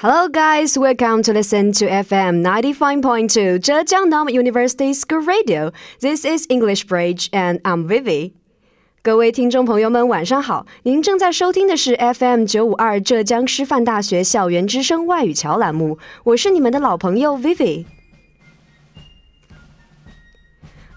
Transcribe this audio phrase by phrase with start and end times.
[0.00, 0.78] Hello, guys.
[0.78, 5.72] Welcome to listen to FM 95.2 Zhejiang Normal University School Radio.
[5.98, 8.30] This is English Bridge, and I'm Vivi.
[9.02, 10.66] 各位听众朋友们，晚上好！
[10.84, 17.86] 您正在收听的是 FM 九五二浙江师范大学校园之声外语桥栏目，我是你们的老朋友 Vivi。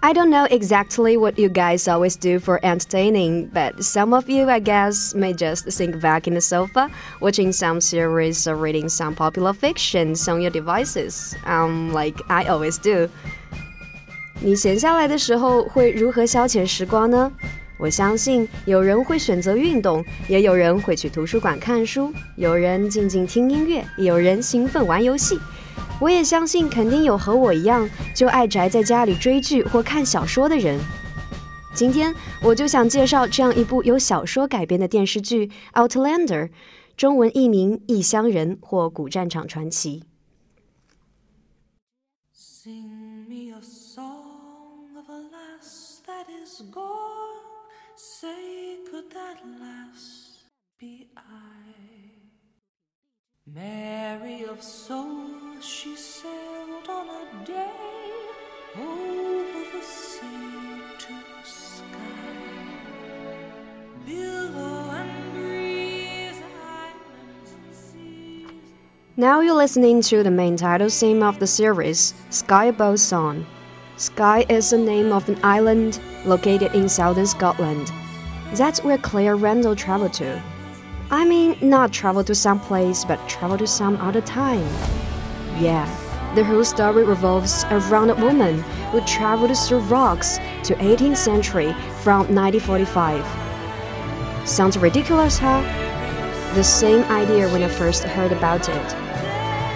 [0.02, 4.48] I don't know exactly what you guys always do for entertaining, but some of you,
[4.48, 6.90] I guess, may just sink back in the sofa,
[7.20, 12.78] watching some series or reading some popular fictions on your devices, um, like I always
[12.78, 13.08] do.
[14.40, 17.32] 你闲下来的时候会如何消遣时光呢？
[17.78, 25.40] 我相信有人会选择运动，也有人会去图书馆看书，有人静静听音乐，有人兴奋玩游戏。
[26.01, 30.79] 我也相信，肯定有和我一样就爱宅在家里追剧或看小说的人。
[31.75, 36.47] 今天我就想介绍这样一部由小说改编的电视剧《Outlander》，
[36.97, 40.01] 中文译名《异乡人》或《古战场传奇》。
[53.53, 55.30] Mary of soul,
[55.61, 56.27] sky.
[69.17, 73.45] Now you're listening to the main title theme of the series, Skye Boat Song.
[73.97, 77.91] Skye is the name of an island located in southern Scotland.
[78.55, 80.41] That's where Claire Randall traveled to.
[81.11, 84.65] I mean, not travel to some place, but travel to some other time.
[85.61, 85.85] Yeah,
[86.33, 92.33] the whole story revolves around a woman who traveled through rocks to 18th century from
[92.33, 94.49] 1945.
[94.49, 95.61] Sounds ridiculous, huh?
[96.55, 98.91] The same idea when I first heard about it.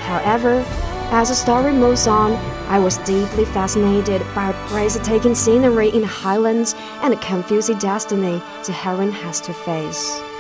[0.08, 0.66] However,
[1.12, 2.32] as the story moves on,
[2.68, 8.42] I was deeply fascinated by a breathtaking scenery in the highlands and the confusing destiny
[8.66, 10.20] the heroine has to face.“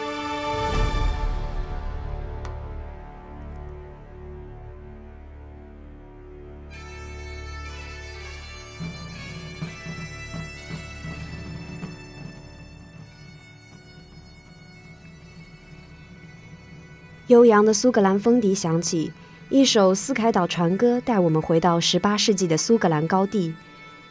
[17.35, 19.11] 悠扬的苏格兰风笛响起，
[19.49, 23.53] 一首斯凯岛船歌带我们回到十八世纪的苏格兰高地。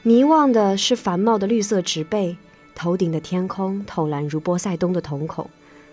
[0.02, 2.36] 迷望的是繁茂的绿色植被，
[2.74, 5.48] 头顶的天空透蓝如波塞冬的瞳孔。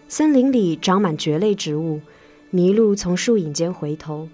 [0.10, 2.02] 森林里长满蕨类植物，
[2.52, 4.28] 麋鹿从树影间回头。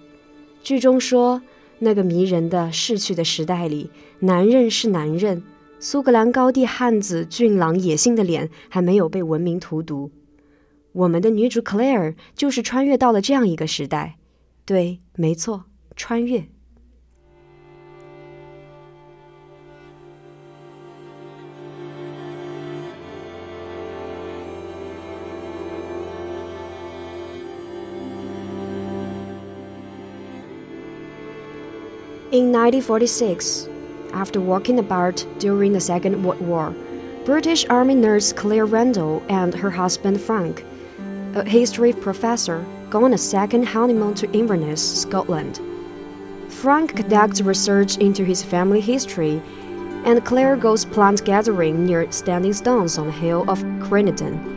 [0.64, 1.44] 剧中说，
[1.78, 3.92] 那个迷人的逝去的时代里，
[4.22, 5.44] 男人是男人。
[5.80, 10.10] 苏格兰高地汉子俊朗野性的脸还没有被文明荼毒。
[10.97, 14.17] 我们的女主 Claire 就是穿越到了这样一个时代。
[14.65, 15.65] 对，没错，
[15.97, 16.45] 穿越。
[32.35, 33.69] In 1946,
[34.15, 36.73] after walking about during the Second World War,
[37.27, 40.65] British Army nurse Claire Randall and her husband Frank,
[41.38, 45.62] a history professor, go on a second honeymoon to Inverness, Scotland.
[46.50, 49.42] Frank conducts research into his family history,
[50.06, 54.56] and Claire goes plant gathering near Standing Stones on the hill of Crichton.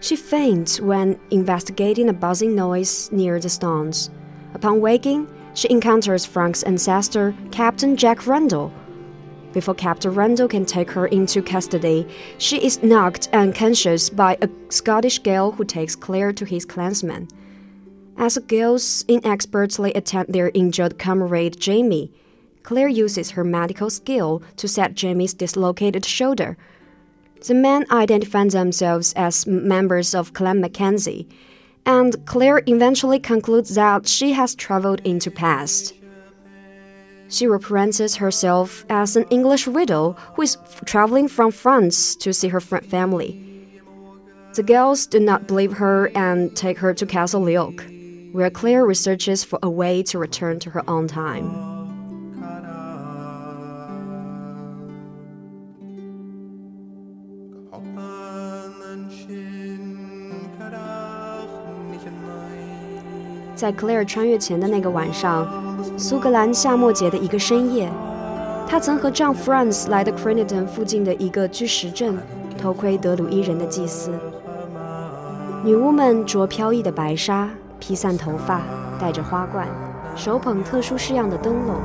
[0.00, 4.10] She faints when investigating a buzzing noise near the stones.
[4.54, 8.72] Upon waking, she encounters Frank's ancestor, Captain Jack Randall.
[9.58, 12.06] Before Captain Randall can take her into custody,
[12.38, 17.26] she is knocked unconscious by a Scottish Gael who takes Claire to his clansmen.
[18.16, 22.12] As the Gaels inexpertly attend their injured comrade Jamie,
[22.62, 26.56] Claire uses her medical skill to set Jamie's dislocated shoulder
[27.44, 31.26] the men identify themselves as members of Clan Mackenzie,
[31.84, 35.94] and Claire eventually concludes that she has traveled into past.
[37.28, 42.60] She represents herself as an English widow who is traveling from France to see her
[42.60, 43.44] family.
[44.54, 47.84] The girls do not believe her and take her to Castle Leoch,
[48.32, 51.76] where Claire researches for a way to return to her own time.
[63.76, 65.67] Claire 穿越前的那个晚上。
[65.96, 67.90] 苏格兰夏末节的一个深夜，
[68.66, 72.16] 她曾和丈夫 Franz 来到 Crinton 附近的一个巨石镇，
[72.56, 74.12] 偷窥德鲁伊人的祭祀。
[75.64, 78.62] 女巫们着飘逸的白纱，披散头发，
[79.00, 79.66] 戴着花冠，
[80.16, 81.76] 手捧特殊式样的灯笼，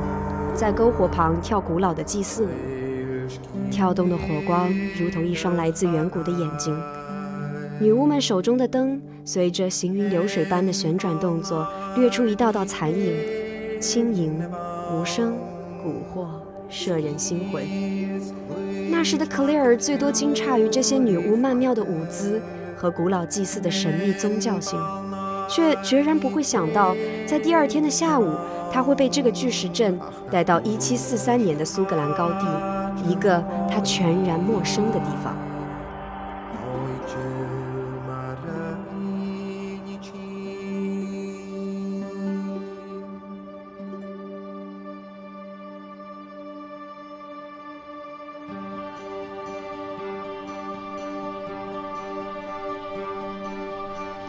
[0.54, 2.48] 在篝火旁跳古老的祭祀。
[3.70, 6.78] 跳动的火光如同一双来自远古的眼睛。
[7.80, 13.12] 女巫们手中的灯随着行云流水般的旋转动作，掠出一道道残影，
[13.84, 14.42] 轻盈、
[14.90, 15.34] 无声、
[15.84, 16.24] 蛊惑、
[16.70, 17.62] 摄人心魂。
[18.90, 22.40] 那时的克莱尔最多惊诧于这些女巫曼妙的舞姿
[22.74, 24.80] 和古老祭祀的神秘宗教性，
[25.50, 26.96] 却决然不会想到，
[27.26, 28.32] 在第二天的下午，
[28.72, 32.46] 他会被这个巨石阵带到1743年的苏格兰高地，
[33.06, 35.36] 一个他全然陌生的地方。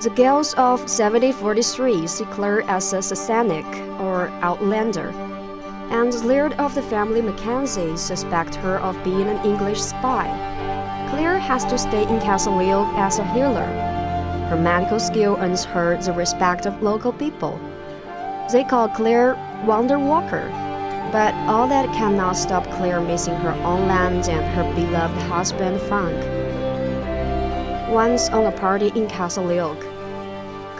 [0.06, 5.10] The girls of 1743 see Claire as a Sassenach or outlander,
[5.90, 10.28] and laird of the family Mackenzie suspect her of being an English spy.
[11.10, 13.66] Claire has to stay in Castle Leoch as a healer.
[14.52, 17.60] Her medical skill earns her the respect of local people.
[18.51, 19.34] They call Claire
[19.66, 20.48] Wonder Walker,
[21.12, 26.24] but all that cannot stop Claire missing her own land and her beloved husband Frank.
[27.92, 29.94] Once on a party in Castle Leoch,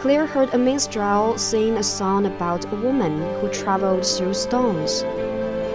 [0.06, 5.04] Claire heard a minstrel sing a song about a woman who traveled through stones.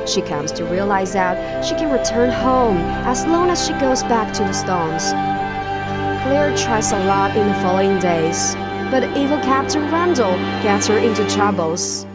[0.09, 4.31] She comes to realize that she can return home as long as she goes back
[4.35, 5.09] to the stones.
[6.23, 8.55] Claire tries a lot in the following days,
[8.89, 12.07] but evil Captain Randall gets her into troubles.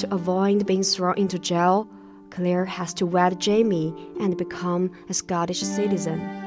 [0.00, 1.88] To avoid being thrown into jail,
[2.30, 6.41] Claire has to wed Jamie and become a Scottish citizen.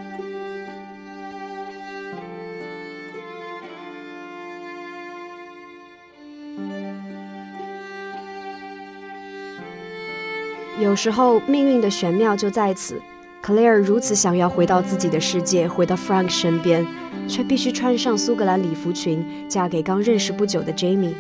[10.86, 13.02] 有时候，命运的玄妙就在此。
[13.44, 16.86] Claire 如此想要回到自己的世界，回到 Frank 身边，
[17.28, 21.16] 却必须穿上苏格兰礼服裙，嫁给刚认识不久的 Jamie。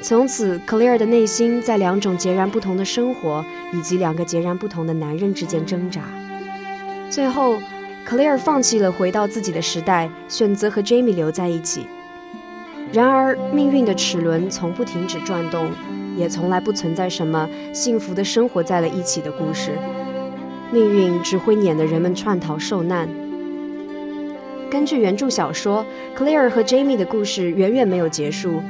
[0.00, 6.02] 从此，Claire 的内心在两种截然不同的生活以及两个截然不同的男人之间挣扎。
[7.10, 7.58] 最后
[8.06, 11.88] ，Claire 放弃了回到自己的时代，选择和 Jamie 留在一起。
[12.92, 15.68] 然而，命运的齿轮从不停止转动。
[16.18, 19.78] 也从来不存在什么幸福的生活在了一起的故事，
[20.72, 23.08] 命运只会撵得人们串逃受难。
[24.70, 25.86] 根据原著小说
[26.16, 28.60] ，Claire 和 Jamie 的故事远远没有结束，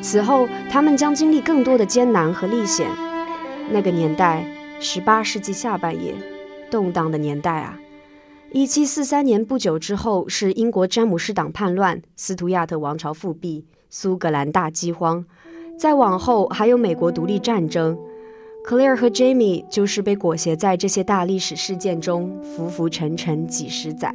[0.00, 2.86] 此后他们将经历更多的艰难和历险。
[3.70, 4.44] 那个年代，
[4.78, 6.14] 十八世纪下半叶，
[6.70, 7.78] 动荡的年代啊！
[8.52, 15.24] 一七四三年不久之后是英国詹姆士党叛乱，斯图亚特王朝复辟，苏格兰大饥荒。
[15.78, 17.96] 再往后还有美国独立战争
[18.66, 24.12] ，Claire 和 Jamie 就是被裹挟在这些大历史事件中浮浮沉沉几十载。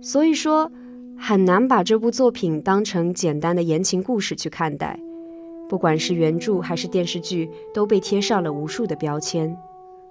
[0.00, 0.70] 所以说，
[1.16, 4.98] 很难把这部作品当成简单的言情故事去看待。
[5.68, 9.56] 不管是原著还是电视剧，都被贴上了无数的标签：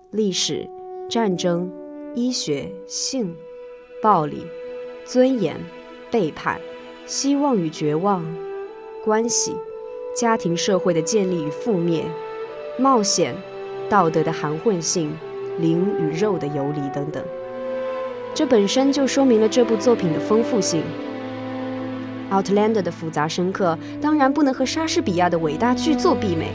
[0.09, 0.67] 历史、
[1.09, 1.69] 战争、
[2.15, 3.35] 医学、性、
[4.01, 4.37] 暴力、
[5.05, 5.57] 尊严、
[6.09, 6.59] 背叛、
[7.05, 8.25] 希望与绝望、
[9.03, 9.53] 关系。
[10.13, 12.05] 家庭社会的建立与覆灭，
[12.77, 13.35] 冒险，
[13.89, 15.11] 道德的含混性，
[15.59, 17.23] 灵与肉的游离等等，
[18.31, 20.83] 这本身就说明了这部作品的丰富性。
[22.29, 26.51] Outlander 的复杂深刻，当然不能和莎士比亚的伟大巨作媲美，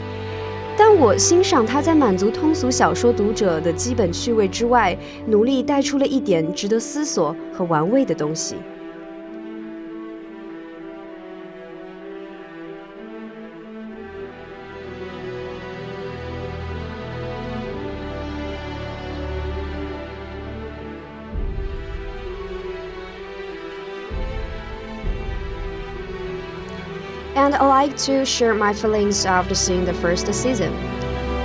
[0.77, 4.97] 但我欣赏他在满足通俗小说读者的基本趣味之外，
[5.27, 8.55] 努力带出了一点值得思索和玩味的东西。
[27.78, 30.72] like to share my feelings after seeing the first season.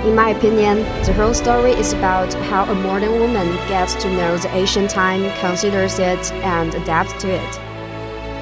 [0.06, 4.38] In my opinion, the whole story is about how a modern woman gets to know
[4.38, 7.60] the ancient time, considers it, and adapts to it.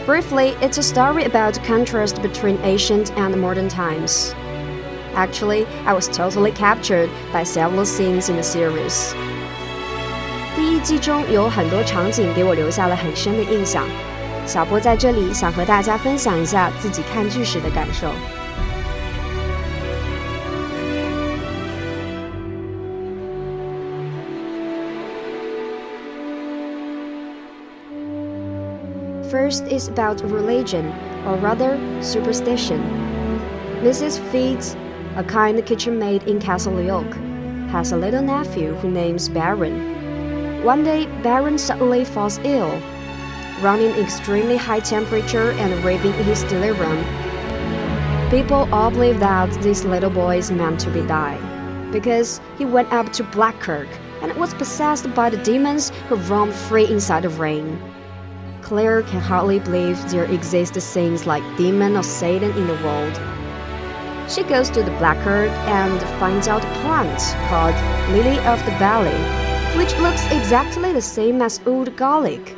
[0.07, 4.33] Briefly, it's a story about the contrast between ancient and modern times.
[5.15, 9.15] Actually, I was totally captured by several scenes in the series.
[10.55, 13.85] 第一季中有很多场景给我留下了很深的印象。
[14.47, 18.13] 小波在这里想和大家分享一下自己看剧时的感受。
[29.49, 30.93] first is about religion,
[31.25, 32.81] or rather, superstition.
[33.83, 34.19] Mrs.
[34.31, 34.77] Feeds,
[35.17, 37.15] a kind kitchen maid in Castle Oak,
[37.71, 40.65] has a little nephew who names Baron.
[40.65, 42.79] One day, Baron suddenly falls ill,
[43.64, 47.00] running extremely high temperature and raving his delirium.
[48.30, 51.42] People all believe that this little boy is meant to be died
[51.94, 53.88] because he went up to Blackkirk
[54.22, 57.82] and was possessed by the demons who roam free inside the rain.
[58.62, 63.16] Claire can hardly believe there exist things like demon or Satan in the world.
[64.30, 67.76] She goes to the Blackkirk and finds out a plant called
[68.12, 69.20] Lily of the Valley,
[69.78, 72.56] which looks exactly the same as old garlic.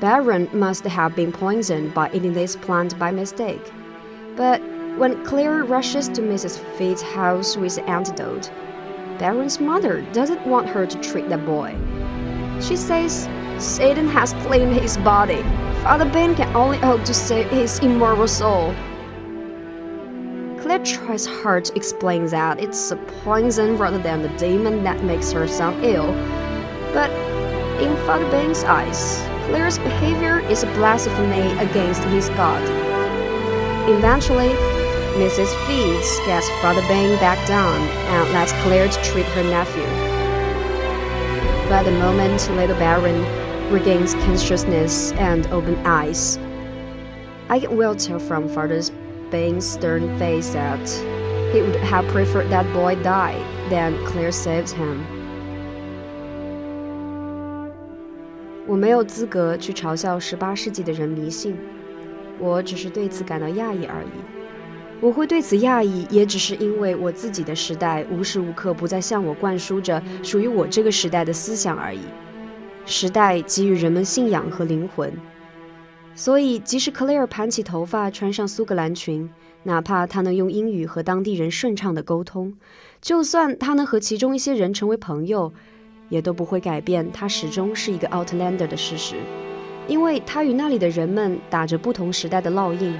[0.00, 3.70] Baron must have been poisoned by eating this plant by mistake.
[4.34, 4.62] But
[4.96, 6.58] when Claire rushes to Mrs.
[6.76, 8.50] Feed's house with the antidote,
[9.18, 11.76] Baron's mother doesn't want her to treat the boy.
[12.62, 13.28] She says
[13.58, 15.42] Satan has claimed his body.
[15.82, 18.74] Father Bain can only hope to save his immortal soul.
[20.60, 25.30] Claire tries hard to explain that it's a poison rather than the demon that makes
[25.32, 26.12] her sound ill.
[26.94, 27.10] But
[27.82, 32.62] in Father Bain's eyes, Claire's behavior is a blasphemy against his God.
[33.90, 34.50] Eventually,
[35.18, 35.50] Mrs.
[35.66, 39.82] Feeds gets Father Bain back down and lets Claire to treat her nephew.
[41.68, 46.36] By the moment little Baron regains consciousness and open eyes,
[47.48, 48.80] I can well tell from Father
[49.30, 50.88] Bain's stern face that
[51.52, 53.38] he would have preferred that boy die
[53.68, 55.19] than Claire saves him.
[58.70, 61.56] 我没有资格去嘲笑十八世纪的人迷信，
[62.38, 65.00] 我只是对此感到讶异而已。
[65.00, 71.98] 我会对此讶异，也只是因为我自己的时代无时无刻不在向我灌输着属于我这个时代的思想而已。
[72.86, 75.12] 时代给予人们信仰和灵魂，
[76.14, 79.28] 所以即使克莱尔盘起头发，穿上苏格兰裙，
[79.64, 82.54] 哪怕她能用英语和当地人顺畅的沟通，
[83.00, 85.52] 就算她能和其中一些人成为朋友，
[86.10, 89.16] 也都不会改变她始终是一个 Outlander 的事实，
[89.88, 92.94] 因为她与那里的人们打着不同时代的烙印。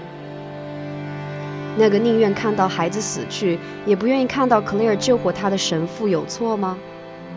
[1.77, 6.79] 那个宁愿看到孩子死去，也不愿意看到克莱尔救活他的神父有错吗？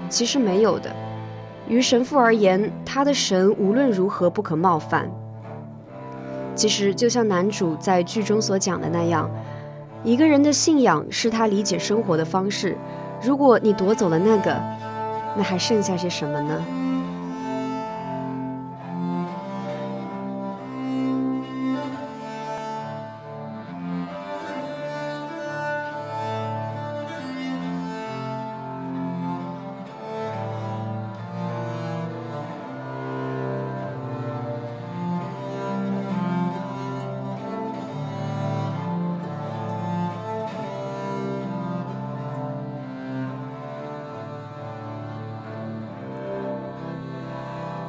[0.10, 0.90] 其实没有的。
[1.68, 5.10] 于神父而言，他的神无论如何不可冒犯。
[6.56, 9.30] 其实，就像男主在剧中所讲的那样，
[10.04, 12.76] 一个人的信仰是他理解生活的方式。
[13.22, 14.62] 如果你夺走了那个，
[15.36, 16.66] 那还剩下些什么呢？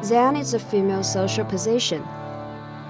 [0.08, 2.06] ？Then it's a female social position.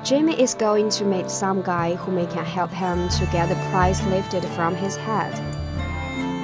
[0.03, 3.55] Jamie is going to meet some guy who may can help him to get the
[3.71, 5.33] price lifted from his head.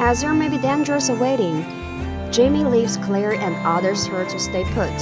[0.00, 1.64] As there may be dangers awaiting,
[2.30, 4.94] Jamie leaves Claire and orders her to stay put.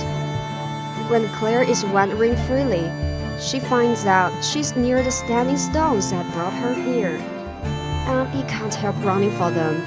[1.10, 2.90] When Claire is wandering freely,
[3.38, 7.16] she finds out she's near the standing stones that brought her here.
[8.08, 9.84] And he can't help running for them.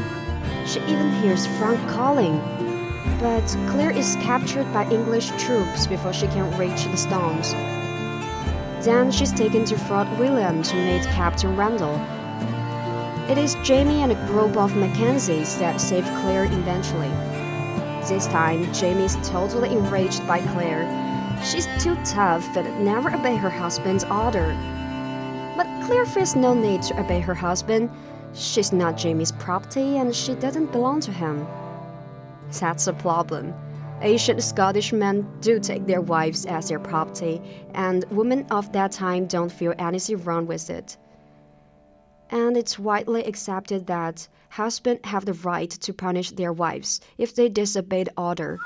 [0.67, 2.39] She even hears Frank calling,
[3.21, 7.53] but Claire is captured by English troops before she can reach the stones.
[8.83, 11.95] Then she's taken to Fort William to meet Captain Randall.
[13.29, 17.09] It is Jamie and a group of Mackenzies that save Claire eventually.
[18.07, 20.83] This time, Jamie is totally enraged by Claire.
[21.45, 24.47] She's too tough and never obey her husband's order.
[25.55, 27.91] But Claire feels no need to obey her husband.
[28.33, 31.45] She's not Jamie's property and she doesn't belong to him.
[32.59, 33.53] That's a problem.
[34.01, 37.39] Ancient Scottish men do take their wives as their property,
[37.75, 40.97] and women of that time don't feel anything wrong with it.
[42.31, 47.49] And it's widely accepted that husbands have the right to punish their wives if they
[47.49, 48.57] disobey the order.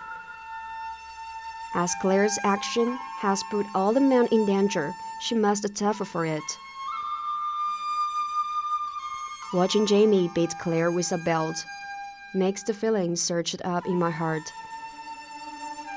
[1.73, 6.57] As Claire's action has put all the men in danger, she must suffer for it.
[9.53, 11.65] Watching Jamie beat Claire with a belt
[12.35, 14.51] makes the feeling surge up in my heart.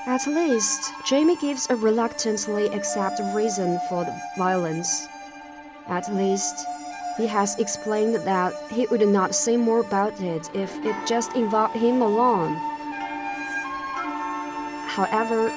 [0.06, 5.06] At least, Jamie gives a reluctantly accepted reason for the violence.
[5.88, 6.54] At least,
[7.18, 11.76] he has explained that he would not say more about it if it just involved
[11.76, 12.54] him alone.
[14.86, 15.52] However,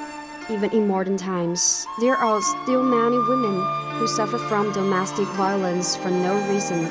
[0.50, 3.64] even in modern times, there are still many women
[3.98, 6.90] who suffer from domestic violence for no reason,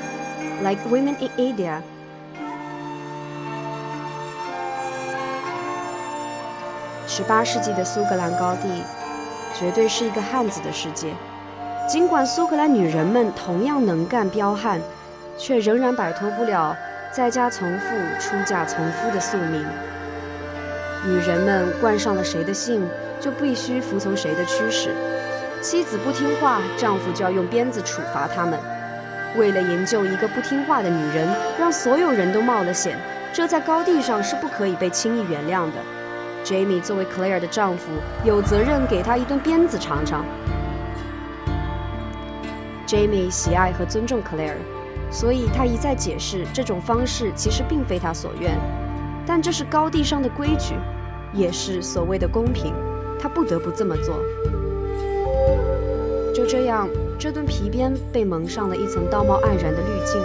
[0.62, 1.82] like women in India.
[7.12, 8.68] 十八世纪的苏格兰高地，
[9.52, 11.08] 绝对是一个汉子的世界。
[11.88, 14.80] 尽管苏格兰女人们同样能干彪悍，
[15.36, 16.76] 却仍然摆脱不了
[17.10, 17.86] 在家从父、
[18.20, 19.66] 出嫁从夫的宿命。
[21.04, 22.88] 女人们冠上了谁的姓，
[23.18, 24.90] 就必须服从谁的驱使。
[25.60, 28.56] 妻子不听话，丈夫就要用鞭子处罚他们。
[29.36, 32.96] 为了营救一个不听话的女人，让所有人都冒了险，
[33.32, 35.78] 这在高地上是不可以被轻易原谅的。
[36.44, 37.90] Jamie 作为 Claire 的丈夫，
[38.24, 40.24] 有责任给她一顿鞭子尝尝。
[42.86, 44.56] Jamie 喜爱和尊重 Claire，
[45.12, 48.58] 所以他一再解释这种方式其实并非他所愿。
[49.24, 50.74] 但这是高地上的规矩，
[51.32, 52.74] 也是所谓的公平，
[53.20, 54.16] 他不得不这么做。
[56.34, 60.20] 就这样，这顿皮鞭被蒙上了一层道貌岸然的滤镜，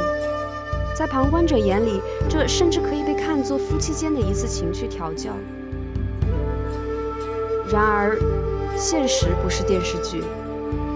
[0.96, 5.32] 在旁观者眼里，这甚至可以被看作夫妻间的一次情趣调教。
[7.68, 8.16] 然而，
[8.78, 10.24] 现实不是电视剧，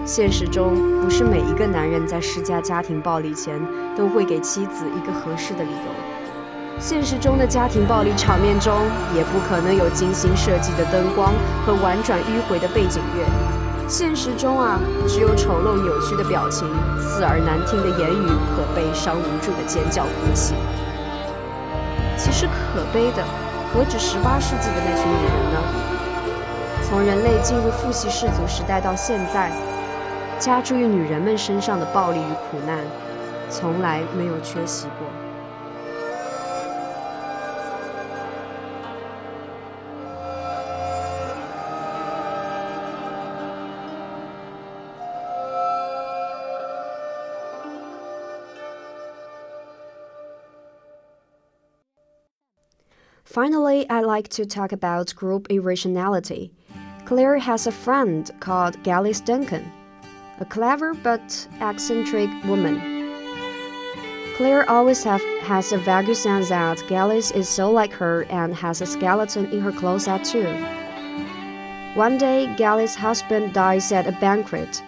[0.06, 3.60] 现实中不是每一个男人在施加家庭暴力前
[3.96, 5.90] 都会给妻子一个合适的理由。
[6.78, 8.72] 现实中的家庭暴力场面中，
[9.14, 11.32] 也不可能有精心设计的灯光
[11.66, 13.26] 和婉转迂回的背景乐。
[13.88, 16.68] 现实中啊，只有丑陋扭曲的表情、
[17.00, 20.54] 刺耳难听的言语和悲伤无助的尖叫哭泣。
[22.16, 23.24] 其实可悲的，
[23.74, 25.89] 何止十八世纪的那群女人呢？
[26.89, 29.51] 从人类进入父系氏族时代到现在，
[30.39, 32.79] 加诸于女人们身上的暴力与苦难，
[33.49, 35.07] 从来没有缺席过。
[53.27, 56.51] Finally, I'd like to talk about group irrationality.
[57.10, 59.72] Claire has a friend called Geillis Duncan,
[60.38, 62.78] a clever but eccentric woman.
[64.36, 68.80] Claire always have, has a vague sense that Geillis is so like her and has
[68.80, 70.46] a skeleton in her closet too.
[71.96, 74.80] One day, Geillis' husband dies at a banquet.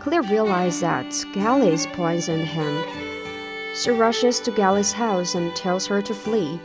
[0.00, 2.84] Claire realizes that Geillis poisoned him.
[3.76, 6.60] She rushes to Geillis' house and tells her to flee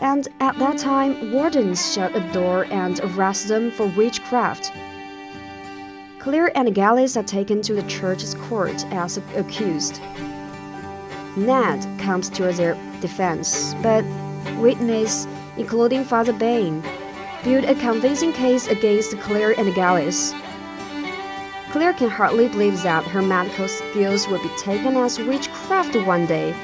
[0.00, 4.72] and at that time wardens shut a door and arrest them for witchcraft.
[6.18, 10.00] Claire and Geillis are taken to the church's court as accused.
[11.36, 14.04] Ned comes to their defense, but
[14.58, 16.82] witnesses, including Father Bain,
[17.44, 20.32] build a convincing case against Claire and Geillis.
[21.70, 26.54] Claire can hardly believe that her medical skills will be taken as witchcraft one day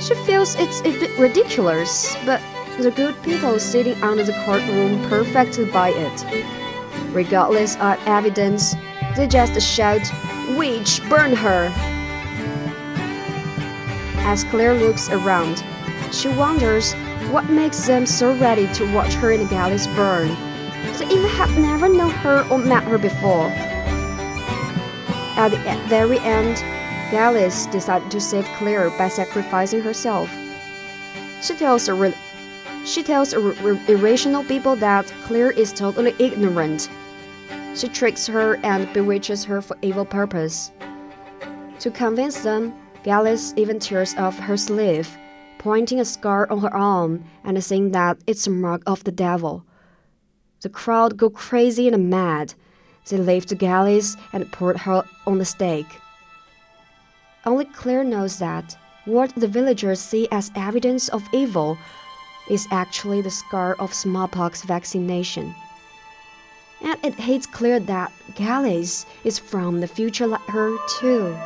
[0.00, 2.40] she feels it's a bit ridiculous, but
[2.78, 6.54] the good people sitting under the courtroom perfectly buy it.
[7.12, 8.74] Regardless of evidence,
[9.16, 10.02] they just shout,
[10.56, 11.72] Witch, burn her!
[14.24, 15.64] As Claire looks around,
[16.12, 16.92] she wonders
[17.32, 20.28] what makes them so ready to watch her and Geillis burn.
[20.98, 23.48] They even have never known her or met her before.
[25.36, 26.62] At the very end,
[27.10, 30.30] Geillis decided to save Claire by sacrificing herself.
[31.42, 31.88] She tells
[32.84, 36.90] she tells irrational people that Claire is totally ignorant.
[37.74, 40.70] She tricks her and bewitches her for evil purpose.
[41.80, 45.08] To convince them, Geillis even tears off her sleeve,
[45.58, 49.64] pointing a scar on her arm and saying that it's a mark of the devil.
[50.60, 52.52] The crowd go crazy and mad.
[53.08, 55.86] They lift Geillis and put her on the stake.
[57.46, 61.78] Only Claire knows that what the villagers see as evidence of evil
[62.50, 65.54] is actually the scar of smallpox vaccination.
[66.82, 71.36] And it hits Claire that Geillis is from the future like her, too.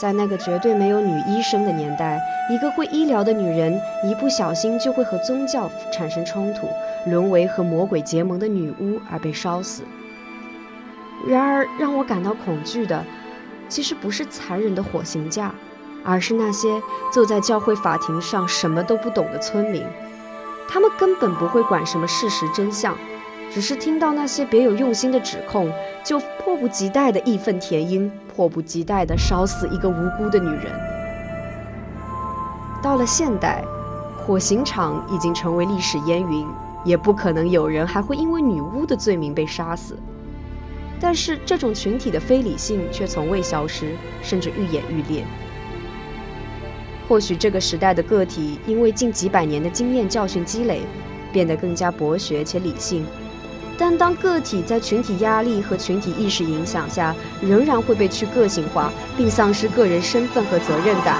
[0.00, 6.68] 在那个绝对没有女医生的年代，一个会医疗的女人一不小心就会和宗教产生冲突，
[7.06, 9.82] 沦为和魔鬼结盟的女巫而被烧死。
[11.26, 13.02] 然而，让我感到恐惧的，
[13.68, 15.54] 其实不是残忍的火刑架，
[16.04, 19.82] 而是那些坐在教会法庭上什么都不懂的村民。
[20.68, 22.96] 他们根本不会管什么事实真相，
[23.54, 25.70] 只是听到那些别有用心的指控，
[26.02, 30.72] 就迫不及待的义愤填膺，迫不及待的烧死一个无辜的女人。
[32.82, 33.62] 到了现代，
[34.18, 36.44] 火刑场已经成为历史烟云，
[36.84, 39.96] 也不可能有人还会因为女巫的罪名被杀死。
[40.98, 45.24] 但是这种群体的非理性却从未消失，甚至愈演愈烈。
[47.08, 50.80] 或许这个时代的个体因为近几百年的经验教训积累，
[51.32, 53.06] 变得更加博学且理性。
[53.76, 61.16] 但当个体在群体压力和群体意识影响下，仍然会被去个性化，并丧失个人身份和责任感，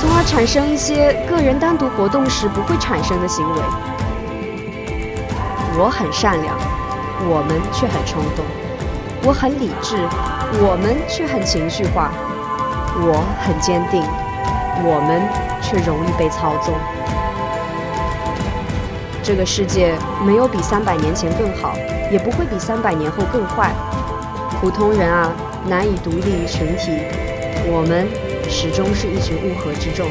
[0.00, 3.60] 从而产生一些个人单独活动时不会产生的行为。
[5.78, 6.56] 我很善良，
[7.28, 8.44] 我们却很冲动；
[9.24, 9.96] 我很理智，
[10.60, 12.10] 我们却很情绪化；
[12.96, 14.02] 我很坚定，
[14.84, 15.22] 我们
[15.62, 16.74] 却容易被操纵。
[19.22, 19.94] 这个世界
[20.26, 21.76] 没有比三百年前更好，
[22.10, 23.72] 也不会比三百年后更坏。
[24.60, 25.32] 普通人啊，
[25.68, 26.90] 难以独立于群体，
[27.66, 28.08] 我们
[28.50, 30.08] 始终是一群乌合之众。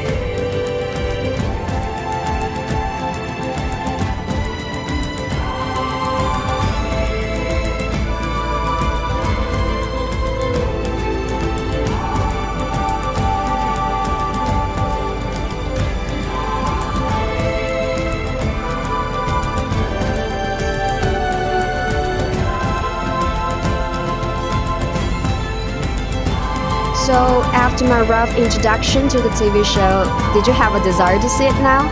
[27.12, 31.28] So, after my rough introduction to the TV show, did you have a desire to
[31.28, 31.82] see it now?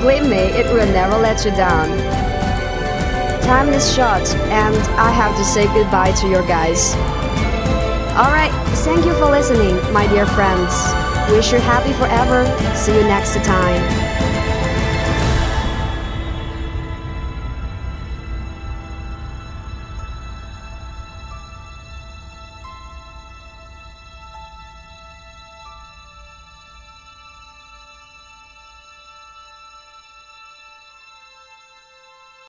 [0.00, 1.88] Believe me, it will never let you down.
[3.42, 6.94] Time is short, and I have to say goodbye to your guys.
[8.14, 8.52] Alright,
[8.84, 10.72] thank you for listening, my dear friends.
[11.32, 12.46] Wish you happy forever.
[12.76, 14.01] See you next time.